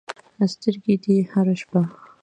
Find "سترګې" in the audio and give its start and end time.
0.53-0.95